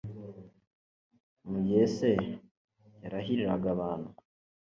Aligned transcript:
mu 1.49 1.57
gihe 1.65 1.83
se 1.95 2.09
yarahiraga 3.01 3.67
abantu 3.75 4.09